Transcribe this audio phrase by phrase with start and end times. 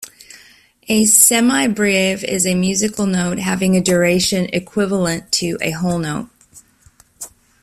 [0.87, 6.27] A semibrieve is a musical note having a duration equivalent to a whole note